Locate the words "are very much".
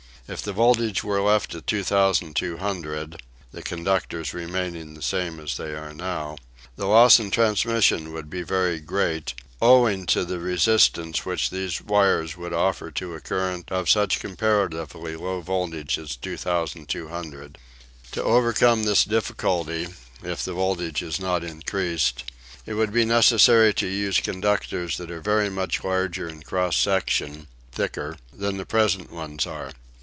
25.11-25.83